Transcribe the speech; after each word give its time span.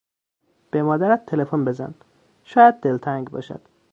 به 0.71 0.83
مادرت 0.83 1.25
تلفن 1.25 1.65
بزن; 1.65 1.93
شاید 2.43 2.75
دلتنگ 2.79 3.29
باشد. 3.29 3.61